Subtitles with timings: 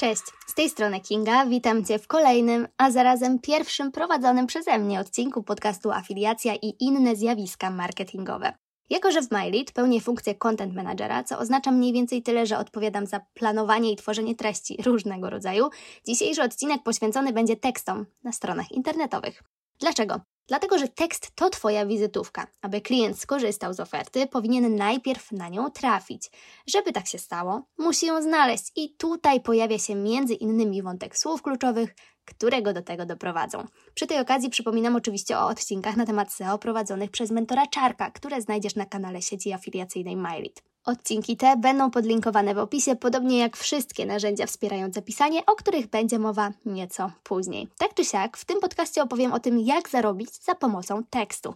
[0.00, 5.00] Cześć, z tej strony Kinga, witam Cię w kolejnym, a zarazem pierwszym prowadzonym przeze mnie
[5.00, 8.52] odcinku podcastu Afiliacja i inne zjawiska marketingowe.
[8.90, 13.06] Jako, że w MyLead pełnię funkcję content managera, co oznacza mniej więcej tyle, że odpowiadam
[13.06, 15.68] za planowanie i tworzenie treści różnego rodzaju,
[16.06, 19.42] dzisiejszy odcinek poświęcony będzie tekstom na stronach internetowych.
[19.80, 20.20] Dlaczego?
[20.50, 22.46] Dlatego, że tekst to Twoja wizytówka.
[22.62, 26.30] Aby klient skorzystał z oferty, powinien najpierw na nią trafić.
[26.66, 31.42] Żeby tak się stało, musi ją znaleźć i tutaj pojawia się między innymi wątek słów
[31.42, 33.66] kluczowych, które go do tego doprowadzą.
[33.94, 38.40] Przy tej okazji przypominam oczywiście o odcinkach na temat SEO prowadzonych przez mentora Czarka, które
[38.40, 40.69] znajdziesz na kanale sieci afiliacyjnej MyLead.
[40.84, 46.18] Odcinki te będą podlinkowane w opisie, podobnie jak wszystkie narzędzia wspierające pisanie, o których będzie
[46.18, 47.68] mowa nieco później.
[47.78, 51.54] Tak czy siak, w tym podcaście opowiem o tym, jak zarobić za pomocą tekstu.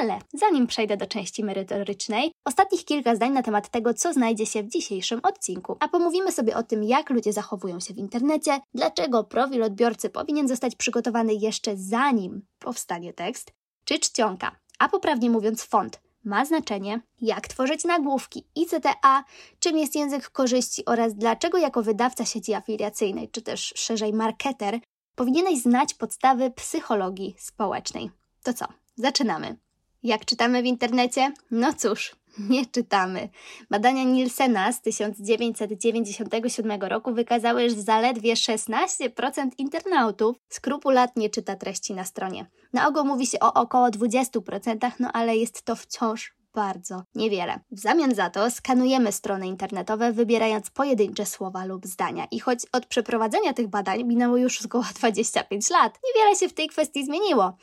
[0.00, 4.62] Ale zanim przejdę do części merytorycznej, ostatnich kilka zdań na temat tego, co znajdzie się
[4.62, 5.76] w dzisiejszym odcinku.
[5.80, 10.48] A pomówimy sobie o tym, jak ludzie zachowują się w internecie, dlaczego profil odbiorcy powinien
[10.48, 13.52] zostać przygotowany jeszcze zanim powstanie tekst,
[13.84, 19.24] czy czcionka, a poprawnie mówiąc font, ma znaczenie, jak tworzyć nagłówki ICTA,
[19.58, 24.78] czym jest język korzyści oraz dlaczego jako wydawca sieci afiliacyjnej, czy też szerzej marketer,
[25.14, 28.10] powinieneś znać podstawy psychologii społecznej.
[28.42, 28.66] To co?
[28.96, 29.56] Zaczynamy.
[30.02, 31.32] Jak czytamy w internecie?
[31.50, 32.16] No cóż,
[32.50, 33.28] nie czytamy.
[33.70, 42.46] Badania Nielsena z 1997 roku wykazały, że zaledwie 16% internautów skrupulatnie czyta treści na stronie.
[42.72, 47.60] Na ogół mówi się o około 20%, no ale jest to wciąż bardzo niewiele.
[47.70, 52.26] W zamian za to skanujemy strony internetowe, wybierając pojedyncze słowa lub zdania.
[52.30, 56.68] I choć od przeprowadzenia tych badań minęło już około 25 lat, niewiele się w tej
[56.68, 57.56] kwestii zmieniło.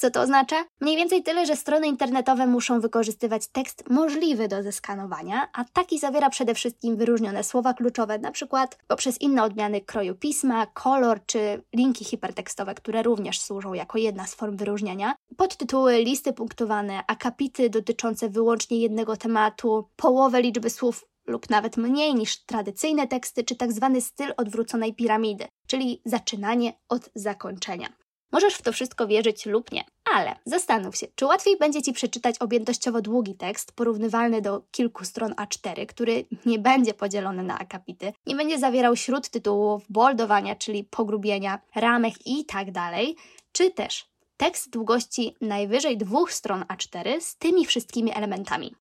[0.00, 0.64] Co to oznacza?
[0.80, 6.30] Mniej więcej tyle, że strony internetowe muszą wykorzystywać tekst możliwy do zeskanowania, a taki zawiera
[6.30, 8.66] przede wszystkim wyróżnione słowa kluczowe, np.
[8.86, 14.34] poprzez inne odmiany kroju pisma, kolor czy linki hipertekstowe, które również służą jako jedna z
[14.34, 21.76] form wyróżniania, podtytuły, listy punktowane, akapity dotyczące wyłącznie jednego tematu, połowę liczby słów lub nawet
[21.76, 27.88] mniej niż tradycyjne teksty, czy tak zwany styl odwróconej piramidy, czyli zaczynanie od zakończenia.
[28.32, 29.84] Możesz w to wszystko wierzyć lub nie,
[30.14, 35.32] ale zastanów się, czy łatwiej będzie Ci przeczytać objętościowo długi tekst, porównywalny do kilku stron
[35.32, 42.14] A4, który nie będzie podzielony na akapity, nie będzie zawierał śródtytułów, boldowania, czyli pogrubienia, ramek
[42.26, 43.16] i tak dalej,
[43.52, 44.06] czy też
[44.36, 48.74] tekst długości najwyżej dwóch stron A4 z tymi wszystkimi elementami.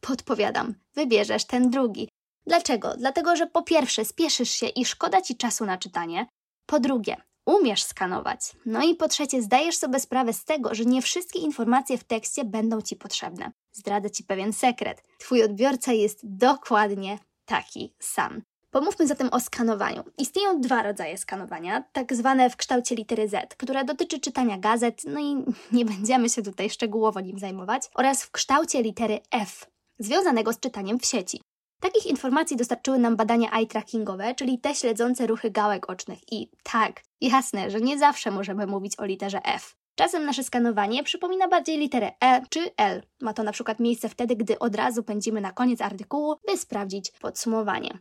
[0.00, 2.08] Podpowiadam, wybierzesz ten drugi.
[2.46, 2.94] Dlaczego?
[2.96, 6.26] Dlatego, że po pierwsze spieszysz się i szkoda Ci czasu na czytanie,
[6.66, 7.16] po drugie,
[7.46, 8.40] umiesz skanować.
[8.66, 12.44] No i po trzecie, zdajesz sobie sprawę z tego, że nie wszystkie informacje w tekście
[12.44, 13.52] będą Ci potrzebne.
[13.72, 15.02] Zdradzę Ci pewien sekret.
[15.18, 18.42] Twój odbiorca jest dokładnie taki sam.
[18.70, 20.04] Pomówmy zatem o skanowaniu.
[20.18, 25.20] Istnieją dwa rodzaje skanowania, tak zwane w kształcie litery Z, które dotyczy czytania gazet, no
[25.20, 29.66] i nie będziemy się tutaj szczegółowo nim zajmować, oraz w kształcie litery F,
[29.98, 31.40] związanego z czytaniem w sieci.
[31.80, 36.32] Takich informacji dostarczyły nam badania eye trackingowe, czyli te śledzące ruchy gałek ocznych.
[36.32, 39.76] I tak, jasne, że nie zawsze możemy mówić o literze F.
[39.94, 43.02] Czasem nasze skanowanie przypomina bardziej literę E czy L.
[43.20, 47.10] Ma to na przykład miejsce wtedy, gdy od razu pędzimy na koniec artykułu, by sprawdzić
[47.10, 47.98] podsumowanie.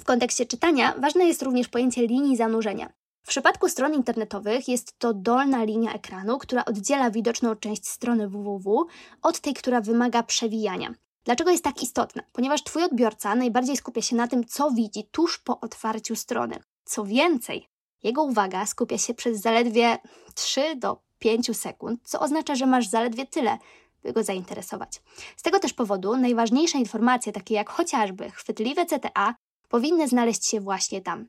[0.00, 2.92] W kontekście czytania ważne jest również pojęcie linii zanurzenia.
[3.22, 8.86] W przypadku stron internetowych jest to dolna linia ekranu, która oddziela widoczną część strony www
[9.22, 10.94] od tej, która wymaga przewijania.
[11.24, 12.22] Dlaczego jest tak istotna?
[12.32, 16.58] Ponieważ Twój odbiorca najbardziej skupia się na tym, co widzi tuż po otwarciu strony.
[16.84, 17.68] Co więcej,
[18.02, 19.98] jego uwaga skupia się przez zaledwie
[20.34, 23.58] 3 do 5 sekund, co oznacza, że masz zaledwie tyle,
[24.02, 25.02] by go zainteresować.
[25.36, 29.34] Z tego też powodu najważniejsze informacje, takie jak chociażby chwytliwe CTA,
[29.68, 31.28] powinny znaleźć się właśnie tam.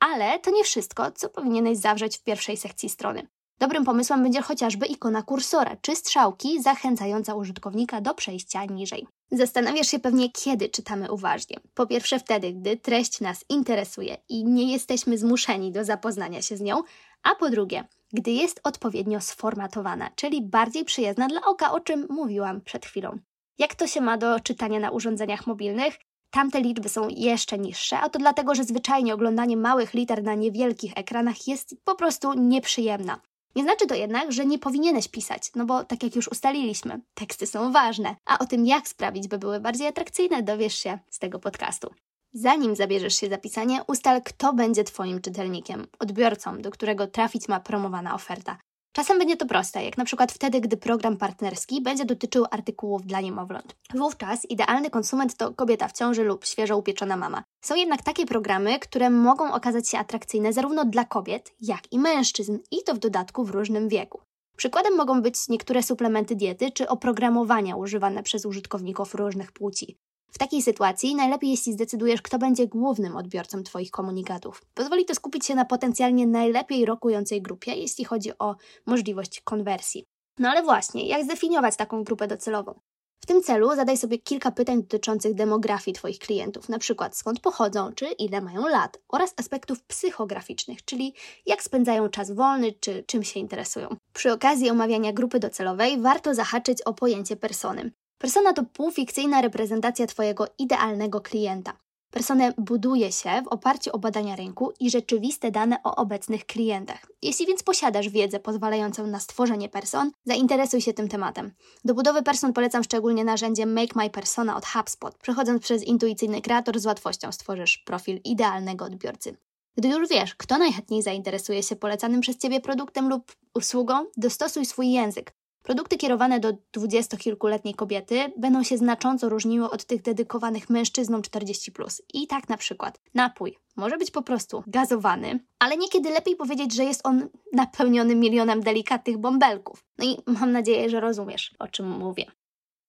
[0.00, 3.26] Ale to nie wszystko, co powinieneś zawrzeć w pierwszej sekcji strony.
[3.58, 9.06] Dobrym pomysłem będzie chociażby ikona kursora czy strzałki zachęcająca użytkownika do przejścia niżej.
[9.34, 11.56] Zastanawiasz się pewnie, kiedy czytamy uważnie.
[11.74, 16.60] Po pierwsze, wtedy, gdy treść nas interesuje i nie jesteśmy zmuszeni do zapoznania się z
[16.60, 16.82] nią,
[17.22, 22.60] a po drugie, gdy jest odpowiednio sformatowana, czyli bardziej przyjazna dla oka, o czym mówiłam
[22.60, 23.18] przed chwilą.
[23.58, 25.98] Jak to się ma do czytania na urządzeniach mobilnych?
[26.30, 30.92] Tamte liczby są jeszcze niższe, a to dlatego, że zwyczajnie oglądanie małych liter na niewielkich
[30.96, 33.20] ekranach jest po prostu nieprzyjemna.
[33.56, 37.46] Nie znaczy to jednak, że nie powinieneś pisać, no bo tak jak już ustaliliśmy, teksty
[37.46, 41.38] są ważne, a o tym jak sprawić, by były bardziej atrakcyjne, dowiesz się z tego
[41.38, 41.90] podcastu.
[42.34, 47.60] Zanim zabierzesz się za pisanie, ustal, kto będzie Twoim czytelnikiem, odbiorcą, do którego trafić ma
[47.60, 48.58] promowana oferta.
[48.92, 53.20] Czasem będzie to proste, jak na przykład wtedy, gdy program partnerski będzie dotyczył artykułów dla
[53.20, 53.76] niemowląt.
[53.94, 57.44] Wówczas idealny konsument to kobieta w ciąży lub świeżo upieczona mama.
[57.64, 62.58] Są jednak takie programy, które mogą okazać się atrakcyjne zarówno dla kobiet, jak i mężczyzn
[62.70, 64.20] i to w dodatku w różnym wieku.
[64.56, 69.96] Przykładem mogą być niektóre suplementy diety czy oprogramowania używane przez użytkowników różnych płci.
[70.32, 74.62] W takiej sytuacji najlepiej, jeśli zdecydujesz, kto będzie głównym odbiorcą Twoich komunikatów.
[74.74, 78.56] Pozwoli to skupić się na potencjalnie najlepiej rokującej grupie, jeśli chodzi o
[78.86, 80.04] możliwość konwersji.
[80.38, 82.80] No ale właśnie, jak zdefiniować taką grupę docelową?
[83.22, 88.06] W tym celu zadaj sobie kilka pytań dotyczących demografii Twoich klientów, przykład skąd pochodzą, czy
[88.06, 91.14] ile mają lat, oraz aspektów psychograficznych, czyli
[91.46, 93.96] jak spędzają czas wolny, czy czym się interesują.
[94.12, 97.92] Przy okazji omawiania grupy docelowej warto zahaczyć o pojęcie persony.
[98.22, 101.72] Persona to półfikcyjna reprezentacja Twojego idealnego klienta.
[102.10, 107.06] Personę buduje się w oparciu o badania rynku i rzeczywiste dane o obecnych klientach.
[107.22, 111.52] Jeśli więc posiadasz wiedzę pozwalającą na stworzenie person, zainteresuj się tym tematem.
[111.84, 115.14] Do budowy person polecam szczególnie narzędzie Make My Persona od HubSpot.
[115.18, 119.36] Przechodząc przez intuicyjny kreator z łatwością stworzysz profil idealnego odbiorcy.
[119.76, 124.92] Gdy już wiesz, kto najchętniej zainteresuje się polecanym przez Ciebie produktem lub usługą, dostosuj swój
[124.92, 125.41] język.
[125.62, 132.00] Produkty kierowane do dwudziestokilkuletniej kobiety będą się znacząco różniły od tych dedykowanych mężczyznom 40+.
[132.14, 136.84] I tak na przykład napój może być po prostu gazowany, ale niekiedy lepiej powiedzieć, że
[136.84, 139.84] jest on napełniony milionem delikatnych bąbelków.
[139.98, 142.26] No i mam nadzieję, że rozumiesz, o czym mówię.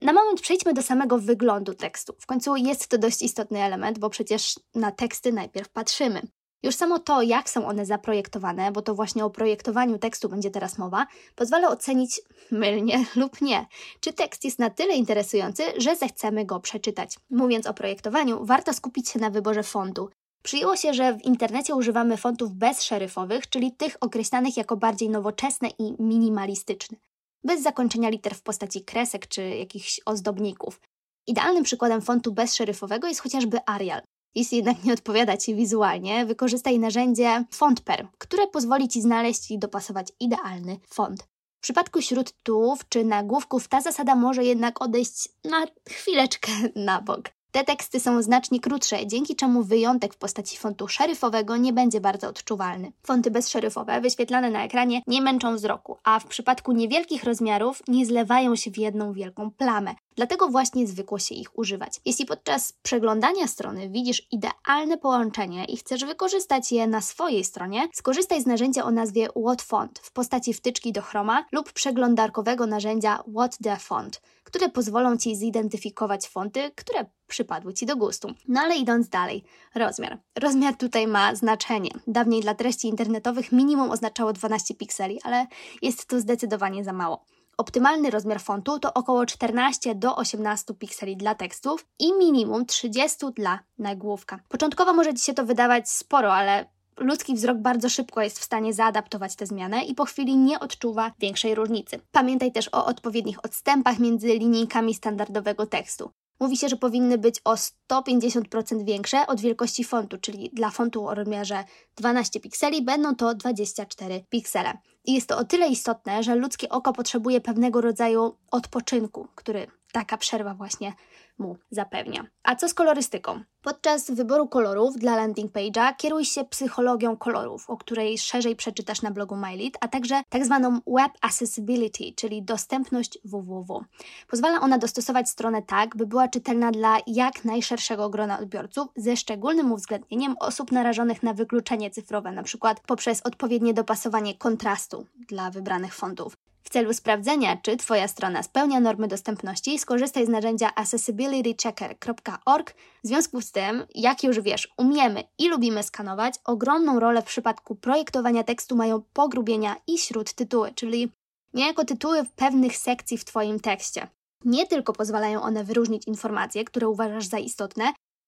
[0.02, 2.16] Na moment przejdźmy do samego wyglądu tekstu.
[2.20, 6.22] W końcu jest to dość istotny element, bo przecież na teksty najpierw patrzymy.
[6.64, 10.78] Już samo to, jak są one zaprojektowane, bo to właśnie o projektowaniu tekstu będzie teraz
[10.78, 12.22] mowa, pozwala ocenić
[12.52, 13.66] mylnie lub nie,
[14.00, 17.16] czy tekst jest na tyle interesujący, że zechcemy go przeczytać.
[17.30, 20.10] Mówiąc o projektowaniu, warto skupić się na wyborze fontu.
[20.44, 25.96] Przyjęło się, że w internecie używamy fontów bezszeryfowych, czyli tych określanych jako bardziej nowoczesne i
[26.00, 26.98] minimalistyczne,
[27.44, 30.80] bez zakończenia liter w postaci kresek czy jakichś ozdobników.
[31.28, 34.02] Idealnym przykładem fontu bezszeryfowego jest chociażby Arial.
[34.36, 40.08] Jeśli jednak nie odpowiada Ci wizualnie, wykorzystaj narzędzie FontPer, które pozwoli Ci znaleźć i dopasować
[40.20, 41.24] idealny font.
[41.58, 47.30] W przypadku śródtłów czy nagłówków ta zasada może jednak odejść na chwileczkę na bok.
[47.54, 52.28] Te teksty są znacznie krótsze, dzięki czemu wyjątek w postaci fontu szeryfowego nie będzie bardzo
[52.28, 52.92] odczuwalny.
[53.04, 58.56] Fonty bezszeryfowe, wyświetlane na ekranie, nie męczą wzroku, a w przypadku niewielkich rozmiarów nie zlewają
[58.56, 59.96] się w jedną wielką plamę.
[60.16, 62.02] Dlatego właśnie zwykło się ich używać.
[62.06, 68.42] Jeśli podczas przeglądania strony widzisz idealne połączenie i chcesz wykorzystać je na swojej stronie, skorzystaj
[68.42, 73.58] z narzędzia o nazwie What Font w postaci wtyczki do Chroma lub przeglądarkowego narzędzia What
[73.64, 74.22] the Font,
[74.54, 78.28] które pozwolą Ci zidentyfikować fonty, które przypadły Ci do gustu.
[78.48, 79.44] No ale idąc dalej,
[79.76, 80.18] rozmiar.
[80.40, 81.92] Rozmiar tutaj ma znaczenie.
[82.08, 85.48] Dawniej dla treści internetowych minimum oznaczało 12 pikseli, ale
[85.82, 87.26] jest to zdecydowanie za mało.
[87.58, 93.60] Optymalny rozmiar fontu to około 14 do 18 pikseli dla tekstów i minimum 30 dla
[93.78, 94.40] nagłówka.
[94.50, 96.66] Początkowo może Ci się to wydawać sporo, ale
[96.98, 101.12] ludzki wzrok bardzo szybko jest w stanie zaadaptować tę zmianę i po chwili nie odczuwa
[101.20, 102.00] większej różnicy.
[102.12, 106.12] Pamiętaj też o odpowiednich odstępach między linijkami standardowego tekstu.
[106.40, 107.56] Mówi się, że powinny być o
[107.92, 111.64] 150% większe od wielkości fontu, czyli dla fontu o rozmiarze
[111.96, 114.74] 12 pikseli będą to 24 piksele.
[115.06, 120.18] I jest to o tyle istotne, że ludzkie oko potrzebuje pewnego rodzaju odpoczynku, który taka
[120.18, 120.94] przerwa właśnie
[121.38, 122.26] mu zapewnia.
[122.44, 123.44] A co z kolorystyką?
[123.62, 129.12] Podczas wyboru kolorów dla landing page'a kieruj się psychologią kolorów, o której szerzej przeczytasz na
[129.12, 133.84] blogu MyLead, a także tak zwaną Web Accessibility, czyli dostępność www.
[134.28, 139.72] Pozwala ona dostosować stronę tak, by była czytelna dla jak najszerszego grona odbiorców, ze szczególnym
[139.72, 142.76] uwzględnieniem osób narażonych na wykluczenie cyfrowe, np.
[142.86, 146.38] poprzez odpowiednie dopasowanie kontrastu dla wybranych fontów.
[146.74, 152.74] W celu sprawdzenia, czy Twoja strona spełnia normy dostępności, skorzystaj z narzędzia accessibilitychecker.org.
[153.04, 157.76] W związku z tym, jak już wiesz, umiemy i lubimy skanować, ogromną rolę w przypadku
[157.76, 161.12] projektowania tekstu mają pogrubienia i śródtytuły, czyli
[161.54, 164.08] niejako tytuły pewnych sekcji w Twoim tekście.
[164.46, 167.84] Nie tylko pozwalają one wyróżnić informacje, które uważasz za istotne,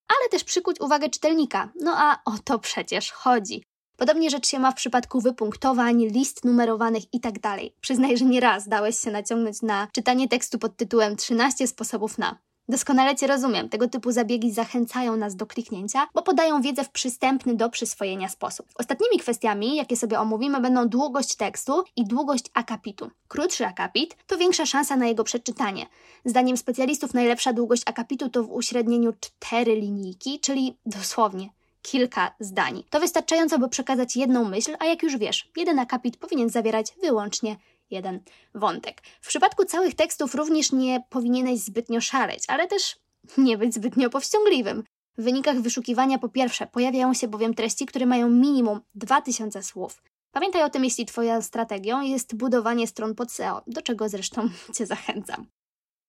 [0.07, 1.69] ale też przykuć uwagę czytelnika.
[1.81, 3.63] No a o to przecież chodzi.
[3.97, 7.39] Podobnie rzecz się ma w przypadku wypunktowań, list numerowanych itd.
[7.39, 12.17] Tak Przyznaj, że nie raz dałeś się naciągnąć na czytanie tekstu pod tytułem 13 sposobów
[12.17, 12.37] na.
[12.69, 17.55] Doskonale Cię rozumiem, tego typu zabiegi zachęcają nas do kliknięcia, bo podają wiedzę w przystępny
[17.55, 18.67] do przyswojenia sposób.
[18.75, 23.11] Ostatnimi kwestiami, jakie sobie omówimy, będą długość tekstu i długość akapitu.
[23.27, 25.85] Krótszy akapit to większa szansa na jego przeczytanie.
[26.25, 31.49] Zdaniem specjalistów najlepsza długość akapitu to w uśrednieniu 4 linijki, czyli dosłownie
[31.85, 32.83] kilka zdań.
[32.89, 37.55] To wystarczająco, by przekazać jedną myśl, a jak już wiesz, jeden akapit powinien zawierać wyłącznie
[37.91, 38.19] jeden
[38.55, 39.01] wątek.
[39.21, 42.99] W przypadku całych tekstów również nie powinieneś zbytnio szaleć, ale też
[43.37, 44.83] nie być zbytnio powściągliwym.
[45.17, 50.01] W wynikach wyszukiwania po pierwsze pojawiają się bowiem treści, które mają minimum 2000 słów.
[50.31, 54.85] Pamiętaj o tym, jeśli Twoją strategią jest budowanie stron pod SEO, do czego zresztą Cię
[54.85, 55.45] zachęcam.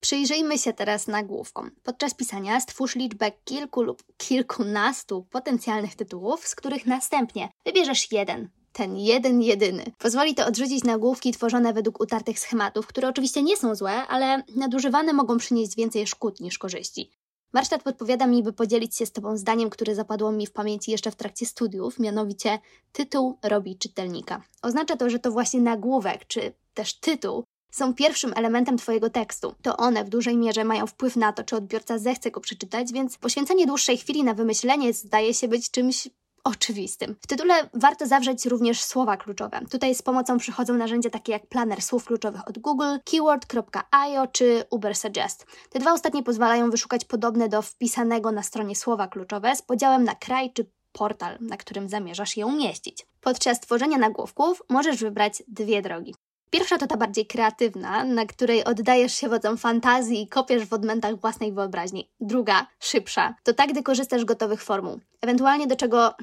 [0.00, 1.70] Przyjrzyjmy się teraz nagłówkom.
[1.82, 8.96] Podczas pisania stwórz liczbę kilku lub kilkunastu potencjalnych tytułów, z których następnie wybierzesz jeden, ten
[8.96, 9.84] jeden jedyny.
[9.98, 15.12] Pozwoli to odrzucić nagłówki tworzone według utartych schematów, które oczywiście nie są złe, ale nadużywane
[15.12, 17.10] mogą przynieść więcej szkód niż korzyści.
[17.52, 21.10] Warsztat podpowiada mi, by podzielić się z Tobą zdaniem, które zapadło mi w pamięci jeszcze
[21.10, 22.58] w trakcie studiów, mianowicie
[22.92, 24.42] tytuł robi czytelnika.
[24.62, 27.44] Oznacza to, że to właśnie nagłówek, czy też tytuł
[27.76, 29.54] są pierwszym elementem Twojego tekstu.
[29.62, 33.18] To one w dużej mierze mają wpływ na to, czy odbiorca zechce go przeczytać, więc
[33.18, 36.08] poświęcenie dłuższej chwili na wymyślenie zdaje się być czymś
[36.44, 37.16] oczywistym.
[37.20, 39.60] W tytule warto zawrzeć również słowa kluczowe.
[39.70, 45.46] Tutaj z pomocą przychodzą narzędzia takie jak planer słów kluczowych od Google, keyword.io czy Ubersuggest.
[45.70, 50.14] Te dwa ostatnie pozwalają wyszukać podobne do wpisanego na stronie słowa kluczowe z podziałem na
[50.14, 53.06] kraj czy portal, na którym zamierzasz je umieścić.
[53.20, 56.14] Podczas tworzenia nagłówków możesz wybrać dwie drogi.
[56.50, 61.20] Pierwsza to ta bardziej kreatywna, na której oddajesz się wodzom fantazji i kopiesz w odmętach
[61.20, 62.10] własnej wyobraźni.
[62.20, 65.00] Druga, szybsza, to tak, gdy korzystasz z gotowych formuł.
[65.20, 66.14] Ewentualnie do czego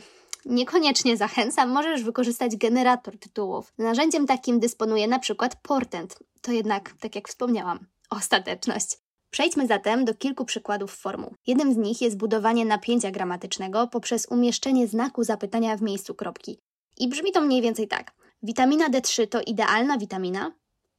[0.45, 3.73] niekoniecznie zachęcam, możesz wykorzystać generator tytułów.
[3.77, 6.19] Narzędziem takim dysponuje na przykład Portent.
[6.41, 8.97] To jednak, tak jak wspomniałam, ostateczność.
[9.31, 11.35] Przejdźmy zatem do kilku przykładów formuł.
[11.47, 16.59] Jednym z nich jest budowanie napięcia gramatycznego poprzez umieszczenie znaku zapytania w miejscu kropki.
[16.97, 18.11] I brzmi to mniej więcej tak.
[18.45, 20.51] Witamina D3 to idealna witamina?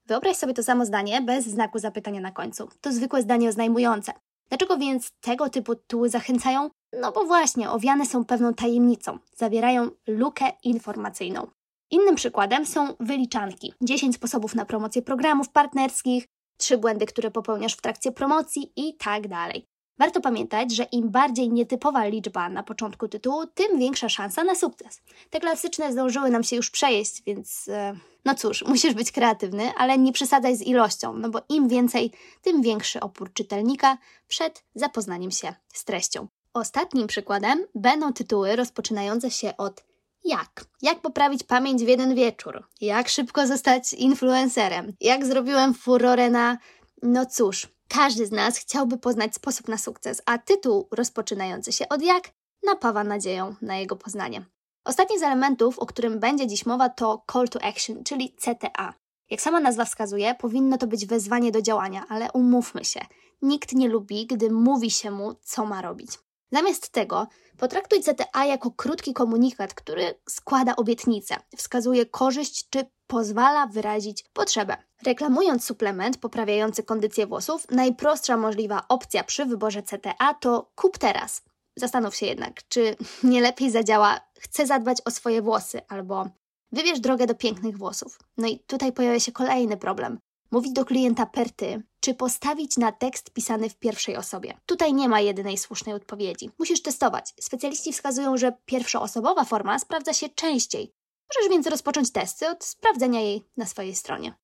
[0.06, 2.68] Wyobraź sobie to samo zdanie bez znaku zapytania na końcu.
[2.80, 4.12] To zwykłe zdanie oznajmujące.
[4.48, 6.70] Dlaczego więc tego typu tytuły zachęcają?
[7.00, 11.46] No bo właśnie, owiane są pewną tajemnicą, zawierają lukę informacyjną.
[11.90, 13.72] Innym przykładem są wyliczanki.
[13.80, 19.28] 10 sposobów na promocję programów partnerskich, 3 błędy, które popełniasz w trakcie promocji i tak
[19.28, 19.66] dalej.
[19.98, 25.02] Warto pamiętać, że im bardziej nietypowa liczba na początku tytułu, tym większa szansa na sukces.
[25.30, 29.98] Te klasyczne zdążyły nam się już przejeść, więc e, no cóż, musisz być kreatywny, ale
[29.98, 33.98] nie przesadzaj z ilością, no bo im więcej, tym większy opór czytelnika
[34.28, 36.28] przed zapoznaniem się z treścią.
[36.54, 39.84] Ostatnim przykładem będą tytuły rozpoczynające się od
[40.24, 40.64] jak?
[40.82, 42.64] Jak poprawić pamięć w jeden wieczór?
[42.80, 44.92] Jak szybko zostać influencerem?
[45.00, 46.58] Jak zrobiłem furorę na.
[47.02, 52.02] No cóż, każdy z nas chciałby poznać sposób na sukces, a tytuł rozpoczynający się od
[52.02, 52.30] jak
[52.62, 54.44] napawa nadzieją na jego poznanie.
[54.84, 58.94] Ostatni z elementów, o którym będzie dziś mowa, to Call to Action, czyli CTA.
[59.30, 63.00] Jak sama nazwa wskazuje, powinno to być wezwanie do działania, ale umówmy się,
[63.42, 66.10] nikt nie lubi, gdy mówi się mu, co ma robić.
[66.52, 67.26] Zamiast tego
[67.58, 74.76] potraktuj CTA jako krótki komunikat, który składa obietnicę, wskazuje korzyść czy pozwala wyrazić potrzebę.
[75.06, 81.42] Reklamując suplement poprawiający kondycję włosów, najprostsza możliwa opcja przy wyborze CTA to kup teraz.
[81.76, 86.28] Zastanów się jednak, czy nie lepiej zadziała chcę zadbać o swoje włosy albo
[86.72, 88.18] wybierz drogę do pięknych włosów.
[88.36, 90.18] No i tutaj pojawia się kolejny problem.
[90.50, 94.54] Mówić do klienta per ty, czy postawić na tekst pisany w pierwszej osobie.
[94.66, 96.50] Tutaj nie ma jedynej słusznej odpowiedzi.
[96.58, 97.34] Musisz testować.
[97.40, 100.92] Specjaliści wskazują, że pierwszoosobowa forma sprawdza się częściej.
[101.34, 104.34] Możesz więc rozpocząć testy od sprawdzenia jej na swojej stronie.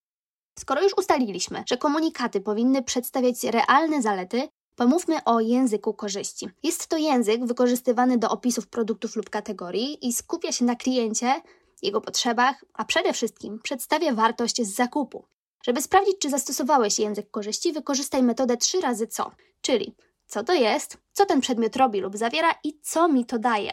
[0.59, 6.49] Skoro już ustaliliśmy, że komunikaty powinny przedstawiać realne zalety, pomówmy o języku korzyści.
[6.63, 11.43] Jest to język wykorzystywany do opisów produktów lub kategorii i skupia się na kliencie,
[11.83, 15.25] jego potrzebach, a przede wszystkim przedstawia wartość z zakupu.
[15.63, 19.31] Żeby sprawdzić, czy zastosowałeś język korzyści, wykorzystaj metodę 3 razy co,
[19.61, 19.95] czyli
[20.27, 23.73] co to jest, co ten przedmiot robi lub zawiera i co mi to daje.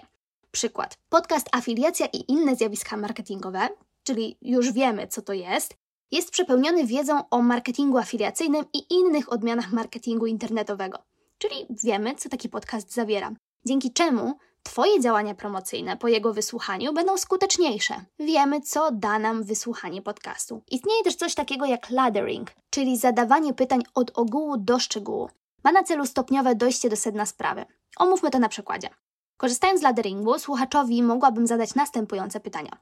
[0.51, 0.97] Przykład.
[1.09, 3.69] Podcast Afiliacja i inne zjawiska marketingowe,
[4.03, 5.73] czyli już wiemy, co to jest,
[6.11, 10.97] jest przepełniony wiedzą o marketingu afiliacyjnym i innych odmianach marketingu internetowego,
[11.37, 13.31] czyli wiemy, co taki podcast zawiera.
[13.65, 14.37] Dzięki czemu
[14.67, 17.95] Twoje działania promocyjne po jego wysłuchaniu będą skuteczniejsze.
[18.19, 20.61] Wiemy, co da nam wysłuchanie podcastu.
[20.71, 25.29] Istnieje też coś takiego jak laddering, czyli zadawanie pytań od ogółu do szczegółu.
[25.63, 27.65] Ma na celu stopniowe dojście do sedna sprawy.
[27.97, 28.89] Omówmy to na przykładzie.
[29.37, 32.77] Korzystając z ladderingu, słuchaczowi mogłabym zadać następujące pytania.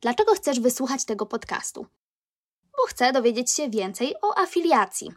[0.00, 1.86] Dlaczego chcesz wysłuchać tego podcastu?
[2.80, 5.08] Bo chcę dowiedzieć się więcej o afiliacji.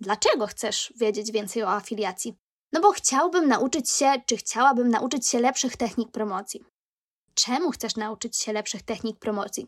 [0.00, 2.34] Dlaczego chcesz wiedzieć więcej o afiliacji?
[2.72, 6.64] No bo chciałbym nauczyć się, czy chciałabym nauczyć się lepszych technik promocji.
[7.34, 9.66] Czemu chcesz nauczyć się lepszych technik promocji?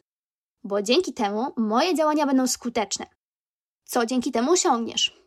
[0.65, 3.07] Bo dzięki temu moje działania będą skuteczne.
[3.85, 5.23] Co dzięki temu osiągniesz?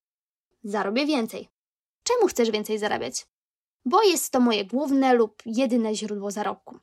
[0.64, 1.50] Zarobię więcej.
[2.04, 3.26] Czemu chcesz więcej zarabiać?
[3.86, 6.80] Bo jest to moje główne lub jedyne źródło zarobku.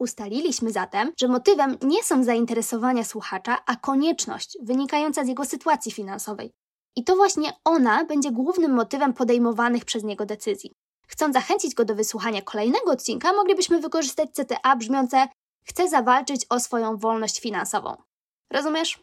[0.00, 6.52] Ustaliliśmy zatem, że motywem nie są zainteresowania słuchacza, a konieczność wynikająca z jego sytuacji finansowej.
[6.96, 10.72] I to właśnie ona będzie głównym motywem podejmowanych przez niego decyzji.
[11.06, 15.28] Chcąc zachęcić go do wysłuchania kolejnego odcinka, moglibyśmy wykorzystać CTA brzmiące
[15.64, 17.96] Chcę zawalczyć o swoją wolność finansową.
[18.50, 19.00] Rozumiesz?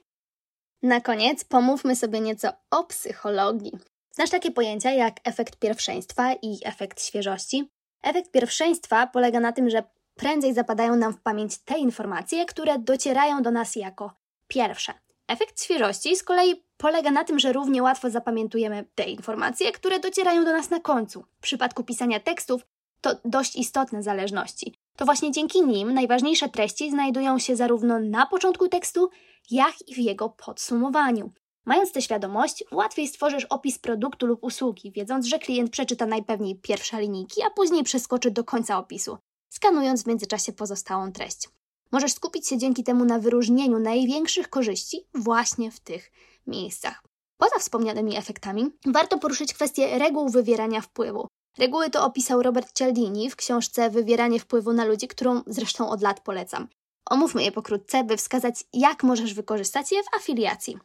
[0.82, 3.72] Na koniec pomówmy sobie nieco o psychologii.
[4.12, 7.70] Znasz takie pojęcia jak efekt pierwszeństwa i efekt świeżości?
[8.04, 9.84] Efekt pierwszeństwa polega na tym, że
[10.20, 14.12] prędzej zapadają nam w pamięć te informacje, które docierają do nas jako
[14.48, 14.94] pierwsze.
[15.28, 20.46] Efekt świeżości z kolei polega na tym, że równie łatwo zapamiętujemy te informacje, które docierają
[20.46, 21.24] do nas na końcu.
[21.38, 22.62] W przypadku pisania tekstów
[23.02, 24.76] to dość istotne zależności.
[24.98, 29.10] To właśnie dzięki nim najważniejsze treści znajdują się zarówno na początku tekstu,
[29.52, 31.32] jak i w jego podsumowaniu.
[31.66, 37.02] Mając tę świadomość, łatwiej stworzysz opis produktu lub usługi, wiedząc, że klient przeczyta najpewniej pierwsze
[37.02, 39.18] linijki, a później przeskoczy do końca opisu,
[39.50, 41.50] skanując w międzyczasie pozostałą treść.
[41.92, 46.12] Możesz skupić się dzięki temu na wyróżnieniu największych korzyści właśnie w tych
[46.48, 47.04] miejscach.
[47.38, 51.28] Poza wspomnianymi efektami, warto poruszyć kwestię reguł wywierania wpływu.
[51.58, 56.20] Reguły to opisał Robert Cialdini w książce Wywieranie wpływu na ludzi, którą zresztą od lat
[56.20, 56.68] polecam.
[57.06, 60.78] Omówmy je pokrótce, by wskazać, jak możesz wykorzystać je w afiliacji.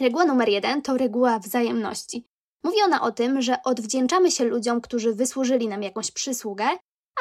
[0.00, 2.24] Reguła numer jeden to reguła wzajemności.
[2.64, 6.68] Mówi ona o tym, że odwdzięczamy się ludziom, którzy wysłużyli nam jakąś przysługę,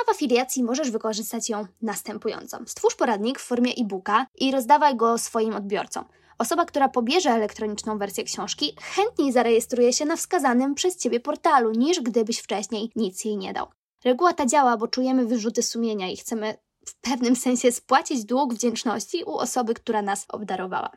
[0.01, 2.58] a w afiliacji możesz wykorzystać ją następująco.
[2.66, 6.06] Stwórz poradnik w formie e-booka i rozdawaj go swoim odbiorcom.
[6.38, 12.01] Osoba, która pobierze elektroniczną wersję książki, chętniej zarejestruje się na wskazanym przez Ciebie portalu, niż
[12.01, 13.68] gdybyś wcześniej nic jej nie dał.
[14.06, 19.24] Reguła ta działa, bo czujemy wyrzuty sumienia i chcemy w pewnym sensie spłacić dług wdzięczności
[19.24, 20.92] u osoby, która nas obdarowała.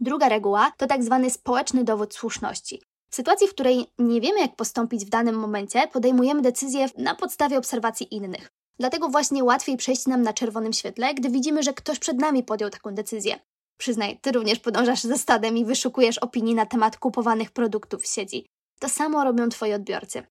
[0.00, 2.82] Druga reguła to tak zwany społeczny dowód słuszności.
[3.10, 7.58] W sytuacji, w której nie wiemy, jak postąpić w danym momencie, podejmujemy decyzję na podstawie
[7.58, 8.48] obserwacji innych.
[8.78, 12.70] Dlatego właśnie łatwiej przejść nam na czerwonym świetle, gdy widzimy, że ktoś przed nami podjął
[12.70, 13.38] taką decyzję.
[13.78, 18.46] Przyznaj, ty również podążasz za stadem i wyszukujesz opinii na temat kupowanych produktów w sieci.
[18.80, 20.22] To samo robią twoi odbiorcy.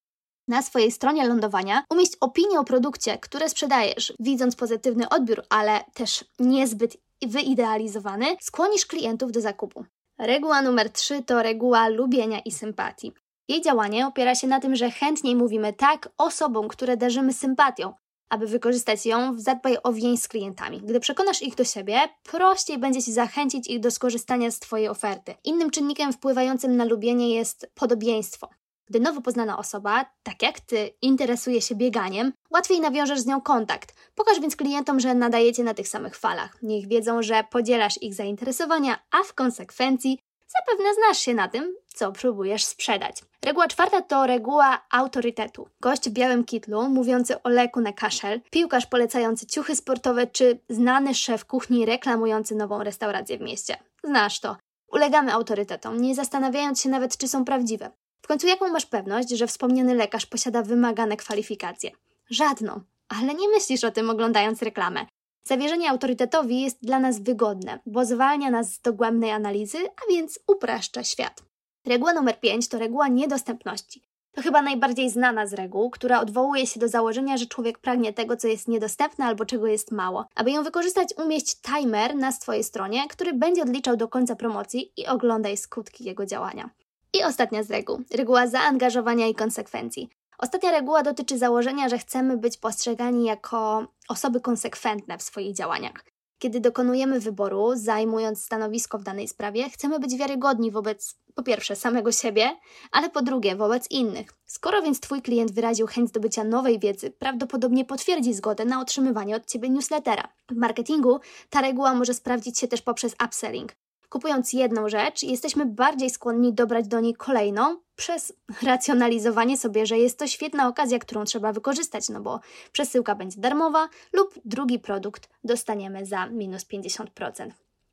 [0.48, 6.24] Na swojej stronie lądowania umieść opinię o produkcie, które sprzedajesz, widząc pozytywny odbiór, ale też
[6.38, 9.84] niezbyt wyidealizowany, skłonisz klientów do zakupu.
[10.18, 13.12] Reguła numer 3 to reguła lubienia i sympatii.
[13.48, 17.92] Jej działanie opiera się na tym, że chętniej mówimy tak osobom, które darzymy sympatią,
[18.28, 20.80] aby wykorzystać ją w zadbaj o więź z klientami.
[20.80, 25.34] Gdy przekonasz ich do siebie, prościej będzie Ci zachęcić ich do skorzystania z Twojej oferty.
[25.44, 28.48] Innym czynnikiem wpływającym na lubienie jest podobieństwo.
[28.86, 33.94] Gdy nowo poznana osoba, tak jak Ty, interesuje się bieganiem, łatwiej nawiążesz z nią kontakt.
[34.14, 36.62] Pokaż więc klientom, że nadajecie na tych samych falach.
[36.62, 40.18] Niech wiedzą, że podzielasz ich zainteresowania, a w konsekwencji
[40.48, 43.22] zapewne znasz się na tym, co próbujesz sprzedać.
[43.44, 45.68] Reguła czwarta to reguła autorytetu.
[45.80, 51.14] Gość w białym kitlu, mówiący o leku na kaszel, piłkarz polecający ciuchy sportowe, czy znany
[51.14, 53.76] szef kuchni reklamujący nową restaurację w mieście.
[54.04, 54.56] Znasz to.
[54.92, 57.90] Ulegamy autorytetom, nie zastanawiając się nawet, czy są prawdziwe.
[58.26, 61.90] W końcu jaką masz pewność, że wspomniany lekarz posiada wymagane kwalifikacje?
[62.30, 62.80] Żadną.
[63.08, 65.06] Ale nie myślisz o tym oglądając reklamę.
[65.44, 71.04] Zawierzenie autorytetowi jest dla nas wygodne, bo zwalnia nas z dogłębnej analizy, a więc upraszcza
[71.04, 71.42] świat.
[71.84, 74.02] Reguła numer 5 to reguła niedostępności.
[74.32, 78.36] To chyba najbardziej znana z reguł, która odwołuje się do założenia, że człowiek pragnie tego,
[78.36, 80.26] co jest niedostępne albo czego jest mało.
[80.34, 85.06] Aby ją wykorzystać, umieść timer na swojej stronie, który będzie odliczał do końca promocji i
[85.06, 86.70] oglądaj skutki jego działania.
[87.16, 90.08] I ostatnia z reguł, reguła zaangażowania i konsekwencji.
[90.38, 96.04] Ostatnia reguła dotyczy założenia, że chcemy być postrzegani jako osoby konsekwentne w swoich działaniach.
[96.38, 102.12] Kiedy dokonujemy wyboru, zajmując stanowisko w danej sprawie, chcemy być wiarygodni wobec po pierwsze samego
[102.12, 102.56] siebie,
[102.92, 104.28] ale po drugie wobec innych.
[104.46, 109.46] Skoro więc Twój klient wyraził chęć zdobycia nowej wiedzy, prawdopodobnie potwierdzi zgodę na otrzymywanie od
[109.46, 110.28] Ciebie newslettera.
[110.50, 113.72] W marketingu ta reguła może sprawdzić się też poprzez upselling.
[114.08, 120.18] Kupując jedną rzecz, jesteśmy bardziej skłonni dobrać do niej kolejną przez racjonalizowanie sobie, że jest
[120.18, 122.40] to świetna okazja, którą trzeba wykorzystać, no bo
[122.72, 127.50] przesyłka będzie darmowa lub drugi produkt dostaniemy za minus 50%.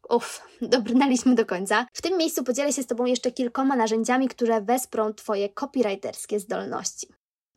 [0.10, 1.86] Uff, dobrnęliśmy do końca.
[1.94, 7.08] W tym miejscu podzielę się z Tobą jeszcze kilkoma narzędziami, które wesprą Twoje copywriterskie zdolności.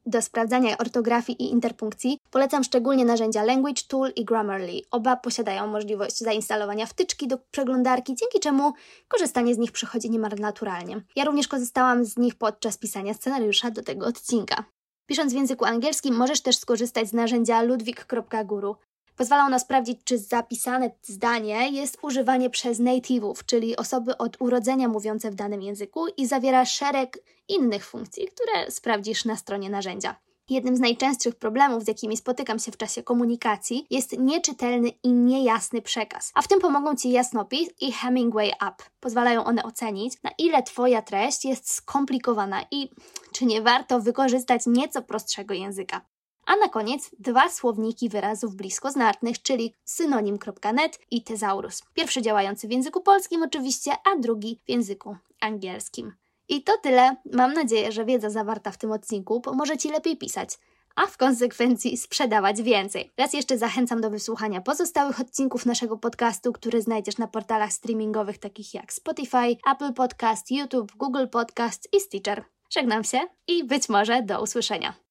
[0.08, 4.80] Do sprawdzania ortografii i interpunkcji polecam szczególnie narzędzia Language Tool i Grammarly.
[4.90, 8.72] Oba posiadają możliwość zainstalowania wtyczki do przeglądarki, dzięki czemu
[9.08, 11.00] korzystanie z nich przychodzi niemal naturalnie.
[11.16, 14.64] Ja również korzystałam z nich podczas pisania scenariusza do tego odcinka.
[15.06, 18.76] Pisząc w języku angielskim możesz też skorzystać z narzędzia ludwik.guru.
[19.16, 25.30] Pozwala ono sprawdzić, czy zapisane zdanie jest używanie przez native'ów, czyli osoby od urodzenia mówiące
[25.30, 30.16] w danym języku i zawiera szereg innych funkcji, które sprawdzisz na stronie narzędzia.
[30.50, 35.82] Jednym z najczęstszych problemów, z jakimi spotykam się w czasie komunikacji, jest nieczytelny i niejasny
[35.82, 36.32] przekaz.
[36.34, 38.74] A w tym pomogą Ci jasnopis i Hemingway Up.
[39.00, 42.90] Pozwalają one ocenić, na ile Twoja treść jest skomplikowana i
[43.32, 46.00] czy nie warto wykorzystać nieco prostszego języka.
[46.46, 51.82] A na koniec dwa słowniki wyrazów bliskoznatnych, czyli synonim.net i tezaurus.
[51.94, 56.12] Pierwszy działający w języku polskim oczywiście, a drugi w języku angielskim.
[56.48, 57.16] I to tyle.
[57.32, 60.58] Mam nadzieję, że wiedza zawarta w tym odcinku pomoże Ci lepiej pisać,
[60.96, 63.12] a w konsekwencji sprzedawać więcej.
[63.16, 68.74] Raz jeszcze zachęcam do wysłuchania pozostałych odcinków naszego podcastu, który znajdziesz na portalach streamingowych takich
[68.74, 72.44] jak Spotify, Apple Podcast, YouTube, Google Podcast i Stitcher.
[72.70, 75.05] Żegnam się i być może do usłyszenia.